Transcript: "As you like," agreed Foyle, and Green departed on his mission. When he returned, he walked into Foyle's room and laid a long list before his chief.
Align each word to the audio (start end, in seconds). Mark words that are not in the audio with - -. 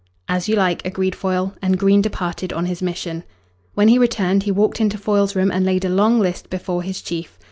"As 0.27 0.49
you 0.49 0.55
like," 0.55 0.83
agreed 0.83 1.13
Foyle, 1.13 1.53
and 1.61 1.77
Green 1.77 2.01
departed 2.01 2.51
on 2.51 2.65
his 2.65 2.81
mission. 2.81 3.23
When 3.75 3.87
he 3.87 3.99
returned, 3.99 4.41
he 4.41 4.51
walked 4.51 4.81
into 4.81 4.97
Foyle's 4.97 5.35
room 5.35 5.51
and 5.51 5.63
laid 5.63 5.85
a 5.85 5.89
long 5.89 6.19
list 6.19 6.49
before 6.49 6.81
his 6.81 7.03
chief. 7.03 7.37